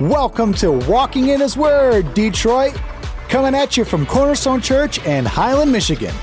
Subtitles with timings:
[0.00, 2.80] Welcome to Walking in His Word, Detroit.
[3.28, 6.14] Coming at you from Cornerstone Church in Highland, Michigan.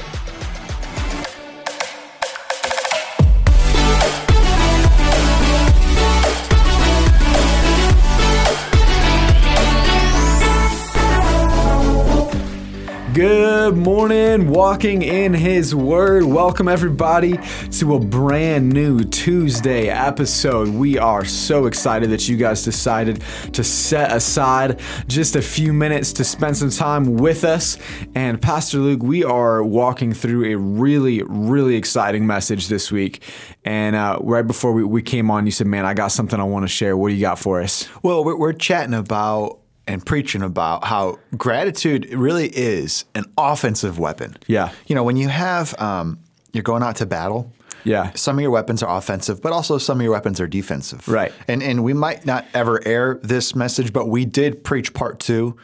[13.16, 16.26] Good morning, walking in His Word.
[16.26, 17.40] Welcome, everybody,
[17.72, 20.68] to a brand new Tuesday episode.
[20.68, 23.24] We are so excited that you guys decided
[23.54, 27.78] to set aside just a few minutes to spend some time with us.
[28.16, 33.24] And, Pastor Luke, we are walking through a really, really exciting message this week.
[33.64, 36.44] And uh, right before we, we came on, you said, Man, I got something I
[36.44, 36.98] want to share.
[36.98, 37.88] What do you got for us?
[38.04, 44.36] Well, we're, we're chatting about and preaching about how gratitude really is an offensive weapon.
[44.48, 44.72] Yeah.
[44.88, 46.18] You know, when you have, um,
[46.54, 47.52] you're going out to battle.
[47.84, 48.12] Yeah.
[48.16, 51.08] Some of your weapons are offensive, but also some of your weapons are defensive.
[51.08, 51.32] Right.
[51.48, 55.56] And and we might not ever air this message, but we did preach part two,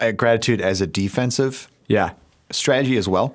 [0.00, 2.12] uh, gratitude as a defensive Yeah.
[2.50, 3.34] strategy as well.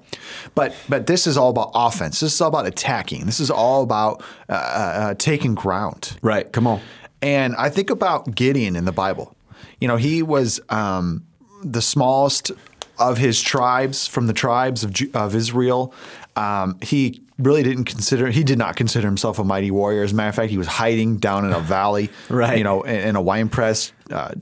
[0.56, 2.22] But but this is all about offense.
[2.22, 3.28] This is all about attacking.
[3.28, 6.18] This is all about uh, uh, taking ground.
[6.24, 6.52] Right.
[6.52, 6.82] Come on.
[7.22, 9.36] And I think about Gideon in the Bible.
[9.80, 11.26] You know, he was um,
[11.64, 12.52] the smallest
[13.00, 15.94] of his tribes from the tribes of, of Israel.
[16.36, 20.04] Um, he really didn't consider he did not consider himself a mighty warrior.
[20.04, 22.58] As a matter of fact, he was hiding down in a valley, Right.
[22.58, 23.92] You know, in, in a wine press.
[24.12, 24.34] Uh,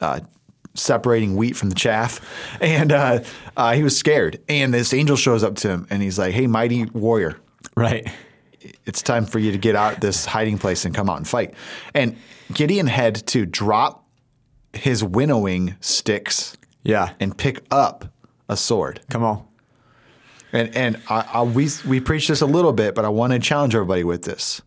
[0.00, 0.20] uh,
[0.74, 2.20] separating wheat from the chaff,
[2.60, 3.20] and uh,
[3.56, 4.38] uh, he was scared.
[4.46, 7.38] And this angel shows up to him, and he's like, "Hey, mighty warrior,
[7.74, 8.06] Right.
[8.84, 11.54] it's time for you to get out this hiding place and come out and fight.
[11.94, 12.16] And
[12.52, 14.05] Gideon had to drop
[14.76, 17.14] his winnowing sticks Yeah.
[17.20, 18.06] and pick up
[18.48, 19.00] a sword.
[19.10, 19.44] Come on.
[20.52, 23.38] And and I, I, we we preached this a little bit, but I want to
[23.38, 24.62] challenge everybody with this: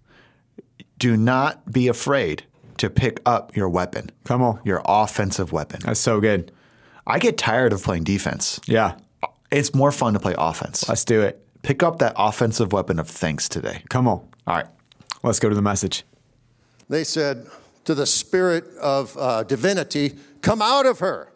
[0.97, 2.43] Do not be afraid
[2.77, 4.11] to pick up your weapon.
[4.25, 4.59] Come on.
[4.65, 5.79] your offensive weapon.
[5.83, 6.51] That's so good.
[7.07, 8.59] I get tired of playing defense.
[8.65, 8.95] Yeah.
[9.51, 10.87] It's more fun to play offense.
[10.87, 11.43] Let's do it.
[11.63, 13.83] Pick up that offensive weapon of thanks today.
[13.89, 14.19] Come on.
[14.47, 14.67] All right.
[15.23, 16.03] Let's go to the message.
[16.87, 17.47] they said
[17.85, 21.31] to the spirit of uh, divinity, Come out of her.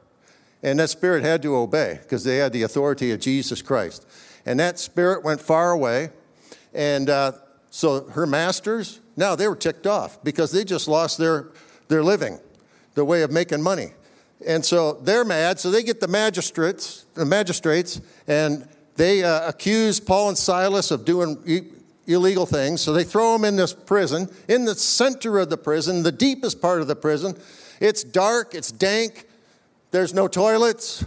[0.61, 4.07] And that spirit had to obey because they had the authority of Jesus Christ.
[4.45, 6.09] And that spirit went far away.
[6.73, 7.33] And uh,
[7.69, 11.49] so her masters, now they were ticked off because they just lost their,
[11.89, 12.39] their living,
[12.95, 13.89] their way of making money.
[14.45, 15.59] And so they're mad.
[15.59, 21.03] So they get the magistrates, the magistrates, and they uh, accuse Paul and Silas of
[21.03, 21.37] doing
[22.07, 22.81] illegal things.
[22.81, 26.61] So they throw them in this prison, in the center of the prison, the deepest
[26.61, 27.35] part of the prison.
[27.79, 29.25] It's dark, it's dank,
[29.91, 31.05] there's no toilets,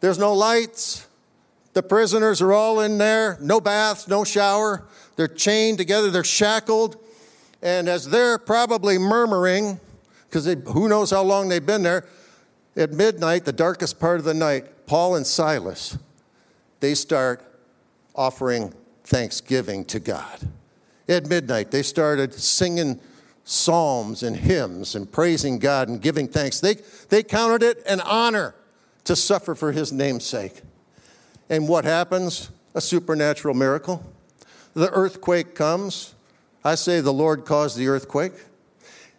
[0.00, 1.06] there's no lights.
[1.74, 4.84] The prisoners are all in there, no baths, no shower.
[5.16, 6.96] They're chained together, they're shackled.
[7.62, 9.80] And as they're probably murmuring,
[10.28, 12.06] because who knows how long they've been there,
[12.76, 15.96] at midnight, the darkest part of the night, Paul and Silas,
[16.80, 17.42] they start
[18.14, 20.48] offering thanksgiving to God.
[21.08, 23.00] At midnight, they started singing
[23.44, 26.60] psalms and hymns and praising God and giving thanks.
[26.60, 26.76] They,
[27.08, 28.54] they counted it an honor
[29.04, 30.62] to suffer for his name's sake.
[31.50, 32.50] And what happens?
[32.74, 34.04] A supernatural miracle.
[34.74, 36.14] The earthquake comes.
[36.64, 38.32] I say the Lord caused the earthquake.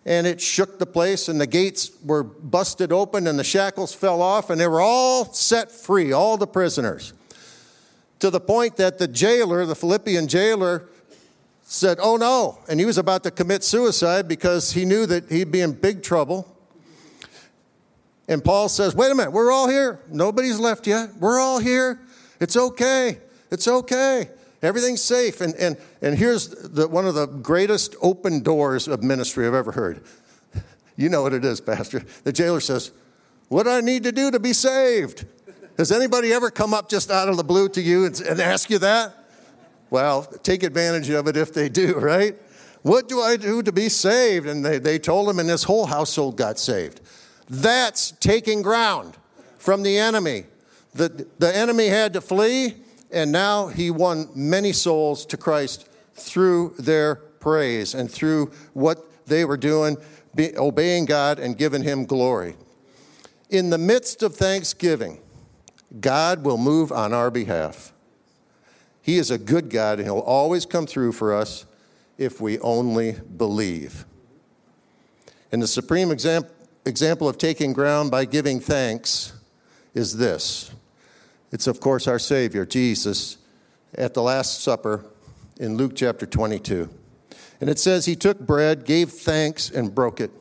[0.06, 4.22] And it shook the place, and the gates were busted open, and the shackles fell
[4.22, 7.14] off, and they were all set free, all the prisoners.
[8.24, 10.88] To the point that the jailer, the Philippian jailer,
[11.64, 12.58] said, Oh no.
[12.70, 16.04] And he was about to commit suicide because he knew that he'd be in big
[16.04, 16.48] trouble.
[18.30, 20.00] And Paul says, Wait a minute, we're all here.
[20.08, 21.10] Nobody's left yet.
[21.20, 22.00] We're all here.
[22.40, 23.18] It's okay.
[23.52, 24.30] It's okay.
[24.62, 25.42] Everything's safe.
[25.42, 29.74] And, and, and here's the, one of the greatest open doors of ministry I've ever
[29.74, 30.02] heard.
[30.96, 32.06] You know what it is, Pastor.
[32.24, 32.92] The jailer says,
[33.50, 35.26] What do I need to do to be saved?
[35.78, 38.70] Has anybody ever come up just out of the blue to you and, and ask
[38.70, 39.16] you that?
[39.90, 42.36] Well, take advantage of it if they do, right?
[42.84, 44.48] What do I do to be saved?
[44.48, 47.02] And they, they told him, and this whole household got saved.
[47.50, 49.18] That's taking ground
[49.58, 50.46] from the enemy.
[50.94, 52.76] The, the enemy had to flee,
[53.12, 59.46] and now he won many souls to Christ through their praise and through what they
[59.46, 59.98] were doing,
[60.36, 62.56] be, obeying God and giving him glory.
[63.50, 65.20] In the midst of thanksgiving,
[66.00, 67.94] God will move on our behalf.
[69.02, 71.66] He is a good God, and He'll always come through for us
[72.18, 74.06] if we only believe.
[75.52, 76.48] And the supreme exam-
[76.86, 79.34] example of taking ground by giving thanks
[79.94, 80.72] is this
[81.52, 83.38] it's, of course, our Savior, Jesus,
[83.94, 85.06] at the Last Supper
[85.60, 86.90] in Luke chapter 22.
[87.62, 90.32] And it says, He took bread, gave thanks, and broke it.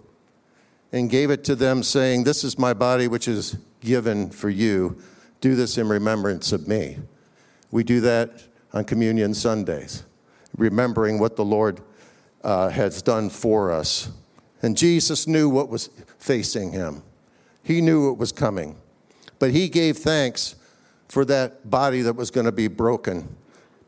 [0.90, 5.02] and gave it to them, saying, This is my body, which is given for you.
[5.42, 6.98] Do this in remembrance of me.
[7.72, 10.04] We do that on Communion Sundays,
[10.56, 11.80] remembering what the Lord
[12.44, 14.08] uh, has done for us.
[14.62, 17.02] And Jesus knew what was facing him,
[17.64, 18.76] he knew it was coming.
[19.40, 20.54] But he gave thanks
[21.08, 23.36] for that body that was going to be broken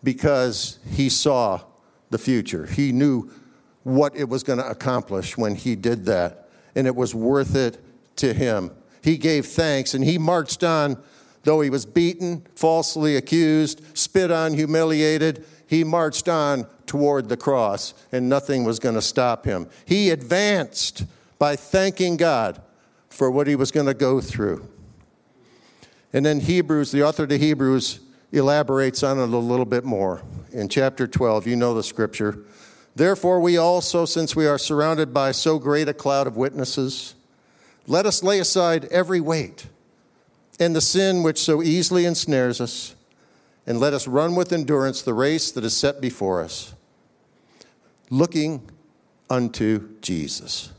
[0.03, 1.61] because he saw
[2.11, 2.67] the future.
[2.67, 3.31] He knew
[3.85, 7.79] what it was going to accomplish when he did that, and it was worth it
[8.17, 8.73] to him.
[9.03, 11.01] He gave thanks and he marched on,
[11.45, 15.45] though he was beaten, falsely accused, spit on, humiliated.
[15.67, 19.69] He marched on toward the cross, and nothing was going to stop him.
[19.85, 21.05] He advanced
[21.39, 22.61] by thanking God
[23.09, 24.69] for what he was going to go through.
[26.13, 28.01] And then Hebrews, the author to Hebrews,
[28.33, 30.23] elaborates on it a little bit more.
[30.53, 32.39] In chapter 12, you know the scripture.
[32.97, 37.15] Therefore, we also, since we are surrounded by so great a cloud of witnesses,
[37.87, 39.67] let us lay aside every weight
[40.61, 42.95] and the sin which so easily ensnares us,
[43.67, 46.75] and let us run with endurance the race that is set before us,
[48.11, 48.71] looking
[49.31, 50.73] unto Jesus,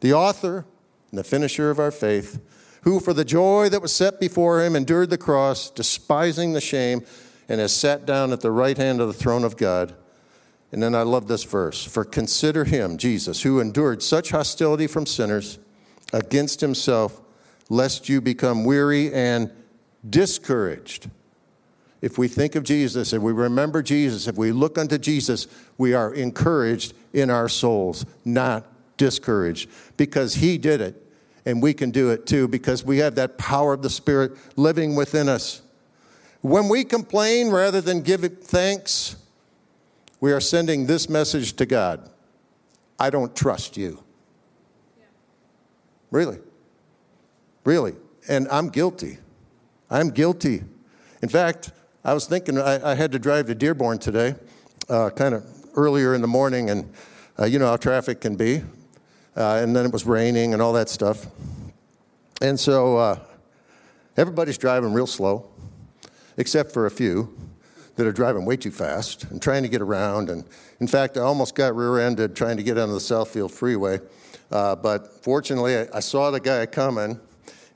[0.00, 0.64] the author
[1.10, 2.40] and the finisher of our faith,
[2.82, 7.04] who for the joy that was set before him endured the cross, despising the shame,
[7.48, 9.94] and has sat down at the right hand of the throne of God.
[10.70, 15.06] And then I love this verse For consider him, Jesus, who endured such hostility from
[15.06, 15.58] sinners
[16.12, 17.20] against himself,
[17.68, 19.50] lest you become weary and
[20.08, 21.10] discouraged.
[22.00, 25.94] If we think of Jesus, if we remember Jesus, if we look unto Jesus, we
[25.94, 28.66] are encouraged in our souls, not
[28.96, 31.04] discouraged, because he did it,
[31.44, 34.94] and we can do it too, because we have that power of the Spirit living
[34.94, 35.62] within us.
[36.40, 39.16] When we complain rather than give thanks,
[40.20, 42.08] we are sending this message to God
[43.00, 44.02] I don't trust you.
[46.10, 46.38] Really.
[47.68, 47.96] Really.
[48.30, 49.18] And I'm guilty.
[49.90, 50.64] I'm guilty.
[51.20, 51.70] In fact,
[52.02, 54.36] I was thinking I, I had to drive to Dearborn today,
[54.88, 55.44] uh, kind of
[55.76, 56.90] earlier in the morning, and
[57.38, 58.62] uh, you know how traffic can be.
[59.36, 61.26] Uh, and then it was raining and all that stuff.
[62.40, 63.18] And so uh,
[64.16, 65.50] everybody's driving real slow,
[66.38, 67.36] except for a few
[67.96, 70.30] that are driving way too fast and trying to get around.
[70.30, 70.46] And
[70.80, 74.00] in fact, I almost got rear ended trying to get onto the Southfield Freeway.
[74.50, 77.20] Uh, but fortunately, I, I, saw the guy coming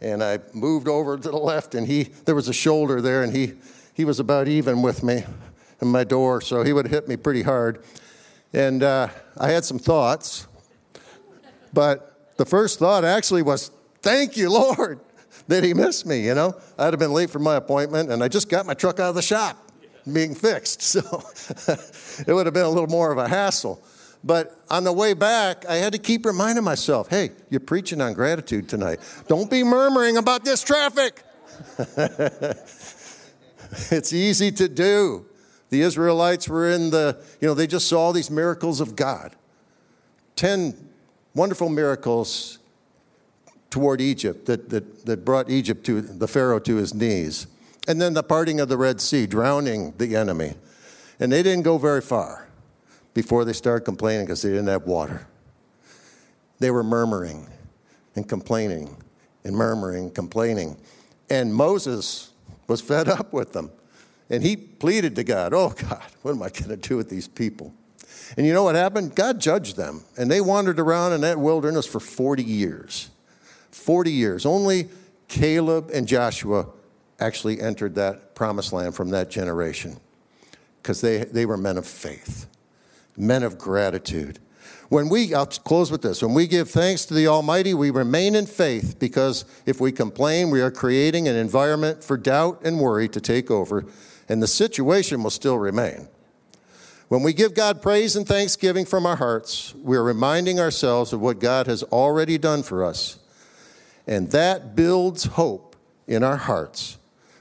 [0.03, 3.35] and I moved over to the left, and he, there was a shoulder there, and
[3.35, 3.53] he,
[3.95, 5.25] he was about even with me
[5.81, 7.85] in my door, so he would hit me pretty hard.
[8.53, 9.09] And uh,
[9.39, 10.49] I had some thoughts,
[11.73, 13.71] but the first thought actually was,
[14.03, 14.99] Thank you, Lord,
[15.47, 16.27] that he missed me.
[16.27, 18.99] You know, I'd have been late for my appointment, and I just got my truck
[18.99, 19.71] out of the shop
[20.13, 20.83] being fixed.
[20.93, 21.23] So
[22.27, 23.81] it would have been a little more of a hassle.
[24.25, 28.13] But on the way back, I had to keep reminding myself hey, you're preaching on
[28.13, 29.01] gratitude tonight.
[29.29, 31.23] Don't be murmuring about this traffic.
[33.91, 35.27] it's easy to do.
[35.71, 39.35] The Israelites were in the, you know, they just saw these miracles of God.
[40.37, 40.91] Ten
[41.35, 42.59] wonderful miracles
[43.71, 47.47] toward Egypt that, that, that brought Egypt to the Pharaoh to his knees.
[47.89, 50.55] And then the parting of the Red Sea, drowning the enemy.
[51.19, 52.47] And they didn't go very far
[53.15, 55.27] before they started complaining because they didn't have water.
[56.59, 57.49] They were murmuring
[58.15, 58.97] and complaining
[59.45, 60.77] and murmuring, complaining.
[61.29, 62.31] And Moses
[62.67, 63.71] was fed up with them.
[64.31, 67.29] And he pleaded to God, Oh God, what am I going to do with these
[67.29, 67.75] people?
[68.37, 69.15] And you know what happened?
[69.15, 70.05] God judged them.
[70.17, 73.11] And they wandered around in that wilderness for 40 years.
[73.71, 74.47] 40 years.
[74.47, 74.89] Only
[75.29, 76.67] Caleb and Joshua
[77.21, 79.99] actually entered that promised land from that generation
[80.83, 82.47] because they, they were men of faith,
[83.17, 84.39] men of gratitude.
[84.89, 86.23] When we, I'll close with this.
[86.23, 90.51] When we give thanks to the Almighty, we remain in faith because if we complain,
[90.51, 93.87] we are creating an environment for doubt and worry to take over,
[94.29, 96.09] and the situation will still remain.
[97.09, 101.21] When we give God praise and thanksgiving from our hearts, we are reminding ourselves of
[101.21, 103.19] what God has already done for us.
[104.07, 105.77] And that builds hope
[106.07, 106.99] in our hearts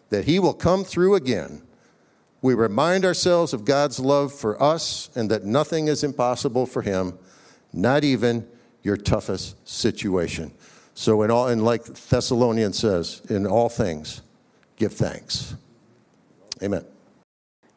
[0.09, 1.63] that He will come through again.
[2.41, 7.17] We remind ourselves of God's love for us and that nothing is impossible for Him,
[7.71, 8.47] not even
[8.83, 10.51] your toughest situation.
[10.93, 14.21] So, in all, and like Thessalonians says, in all things,
[14.75, 15.55] give thanks.
[16.61, 16.85] Amen.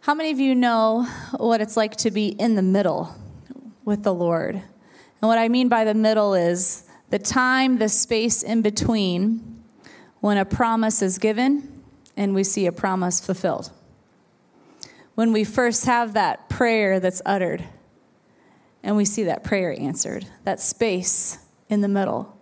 [0.00, 1.06] How many of you know
[1.36, 3.14] what it's like to be in the middle
[3.84, 4.56] with the Lord?
[4.56, 9.62] And what I mean by the middle is the time, the space in between
[10.20, 11.82] when a promise is given
[12.16, 13.70] and we see a promise fulfilled.
[15.14, 17.64] When we first have that prayer that's uttered
[18.82, 22.36] and we see that prayer answered, that space in the middle.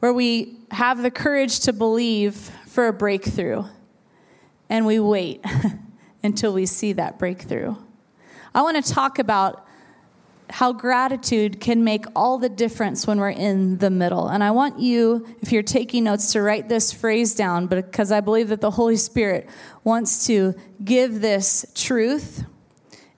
[0.00, 2.34] where we have the courage to believe
[2.66, 3.64] for a breakthrough
[4.70, 5.44] and we wait
[6.22, 7.74] until we see that breakthrough.
[8.54, 9.66] I want to talk about
[10.50, 14.28] how gratitude can make all the difference when we're in the middle.
[14.28, 18.20] And I want you, if you're taking notes, to write this phrase down because I
[18.20, 19.48] believe that the Holy Spirit
[19.84, 20.54] wants to
[20.84, 22.44] give this truth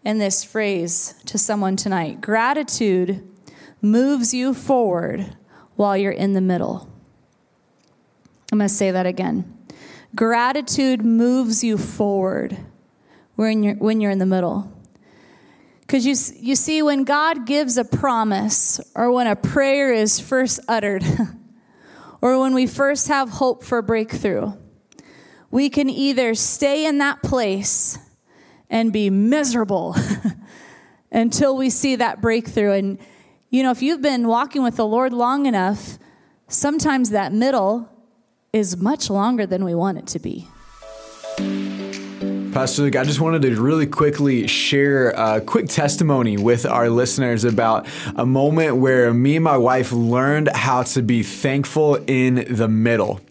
[0.04, 2.20] and this phrase to someone tonight.
[2.20, 3.28] Gratitude
[3.80, 5.36] moves you forward
[5.76, 6.88] while you're in the middle.
[8.50, 9.58] I'm going to say that again.
[10.14, 12.58] Gratitude moves you forward
[13.36, 14.71] when you're, when you're in the middle.
[15.92, 20.58] Because you, you see, when God gives a promise, or when a prayer is first
[20.66, 21.04] uttered,
[22.22, 24.54] or when we first have hope for breakthrough,
[25.50, 27.98] we can either stay in that place
[28.70, 29.94] and be miserable
[31.12, 32.72] until we see that breakthrough.
[32.72, 32.98] And,
[33.50, 35.98] you know, if you've been walking with the Lord long enough,
[36.48, 37.86] sometimes that middle
[38.50, 40.48] is much longer than we want it to be.
[42.52, 47.44] Pastor Luke, I just wanted to really quickly share a quick testimony with our listeners
[47.44, 52.68] about a moment where me and my wife learned how to be thankful in the
[52.68, 53.22] middle.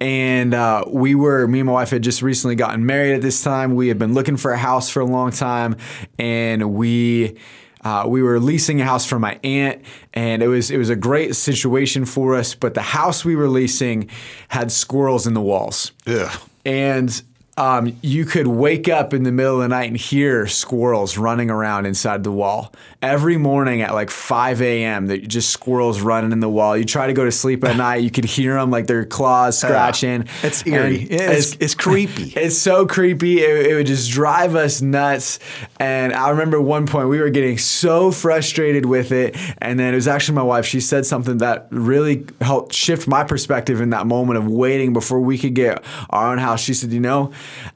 [0.00, 3.42] And uh, we were, me and my wife had just recently gotten married at this
[3.42, 3.74] time.
[3.74, 5.76] We had been looking for a house for a long time,
[6.18, 7.38] and we.
[7.82, 9.82] Uh, we were leasing a house from my aunt,
[10.14, 12.54] and it was it was a great situation for us.
[12.54, 14.08] But the house we were leasing
[14.48, 16.30] had squirrels in the walls, Ugh.
[16.64, 17.22] and
[17.56, 21.50] um, you could wake up in the middle of the night and hear squirrels running
[21.50, 25.06] around inside the wall every morning at like 5 a.m.
[25.06, 26.76] That just squirrels running in the wall.
[26.76, 29.58] You try to go to sleep at night, you could hear them like their claws
[29.58, 30.26] scratching.
[30.42, 31.02] It's eerie.
[31.02, 32.32] And It's- it's creepy.
[32.44, 33.38] It's so creepy.
[33.40, 35.38] It, it would just drive us nuts.
[35.78, 39.96] And I remember one point we were getting so frustrated with it, and then it
[39.96, 40.66] was actually my wife.
[40.66, 45.20] She said something that really helped shift my perspective in that moment of waiting before
[45.20, 46.60] we could get our own house.
[46.60, 47.30] She said, "You know."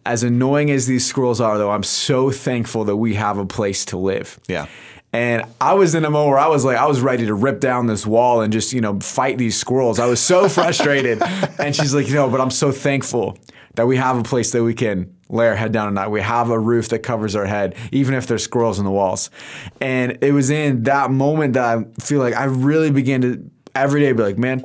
[0.04, 3.84] As annoying as these squirrels are, though, I'm so thankful that we have a place
[3.86, 4.38] to live.
[4.48, 4.66] Yeah.
[5.12, 7.60] And I was in a moment where I was like, I was ready to rip
[7.60, 9.98] down this wall and just, you know, fight these squirrels.
[9.98, 11.22] I was so frustrated.
[11.58, 13.38] and she's like, you know, but I'm so thankful
[13.74, 16.08] that we have a place that we can lay our head down at night.
[16.08, 19.30] We have a roof that covers our head, even if there's squirrels in the walls.
[19.80, 24.00] And it was in that moment that I feel like I really began to every
[24.00, 24.64] day be like, man,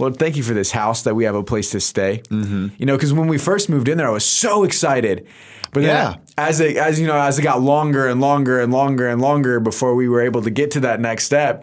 [0.00, 2.22] Lord, thank you for this house that we have a place to stay.
[2.30, 2.68] Mm-hmm.
[2.78, 5.26] You know, because when we first moved in there, I was so excited.
[5.72, 6.16] But then Yeah.
[6.36, 9.60] as it as you know, as it got longer and longer and longer and longer
[9.60, 11.62] before we were able to get to that next step,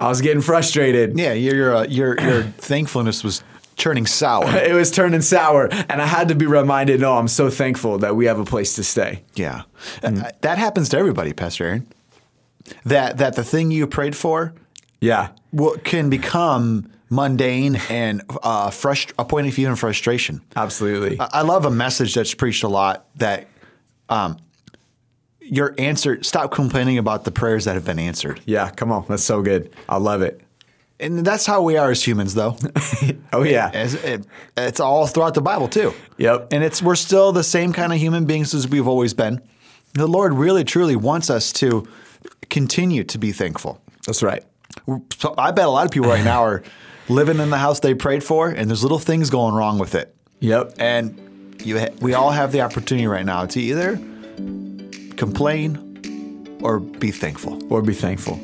[0.00, 1.18] I was getting frustrated.
[1.18, 3.42] Yeah, your your uh, your, your thankfulness was
[3.76, 4.44] turning sour.
[4.70, 7.00] It was turning sour, and I had to be reminded.
[7.00, 9.22] No, I'm so thankful that we have a place to stay.
[9.36, 9.62] Yeah,
[10.02, 11.86] Uh, that happens to everybody, Pastor Aaron.
[12.84, 14.52] That that the thing you prayed for
[15.00, 20.42] Yeah, will, can become mundane and uh, frust- a point of even frustration.
[20.56, 21.18] absolutely.
[21.20, 23.46] I I love a message that's preached a lot that
[24.08, 24.36] um,
[25.40, 26.22] your answer.
[26.22, 29.70] Stop complaining about the prayers that have been answered, yeah, come on, that's so good.
[29.88, 30.40] I love it.
[31.00, 32.56] and that's how we are as humans, though.
[33.32, 34.26] Oh yeah, As it,
[34.56, 35.92] it's all throughout the Bible too.
[36.16, 36.48] Yep.
[36.50, 39.40] And it's we're still the same kind of human beings as we've always been.
[39.92, 41.86] The Lord really truly wants us to
[42.48, 43.80] continue to be thankful.
[44.06, 44.42] that's right.
[45.18, 46.62] So I bet a lot of people right now are
[47.08, 50.14] living in the house they prayed for, and there's little things going wrong with it.
[50.40, 50.74] Yep.
[50.78, 53.96] And you, we all have the opportunity right now to either
[55.16, 57.60] complain or be thankful.
[57.72, 58.38] Or be thankful.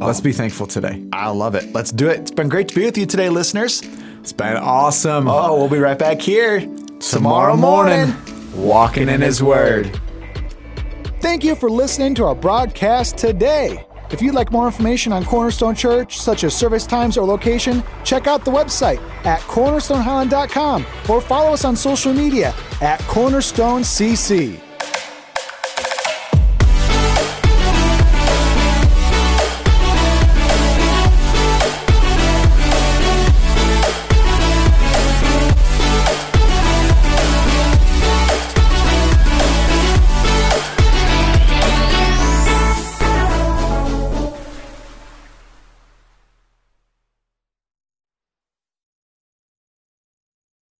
[0.00, 0.06] Oh.
[0.06, 1.04] Let's be thankful today.
[1.12, 1.72] I love it.
[1.72, 2.20] Let's do it.
[2.20, 3.82] It's been great to be with you today, listeners.
[4.20, 5.28] It's been awesome.
[5.28, 6.60] Oh, we'll be right back here
[7.00, 8.14] tomorrow morning,
[8.54, 9.98] walking in His Word.
[11.20, 13.84] Thank you for listening to our broadcast today.
[14.12, 18.26] If you'd like more information on Cornerstone Church, such as service times or location, check
[18.26, 24.60] out the website at cornerstonehighland.com or follow us on social media at Cornerstone CC.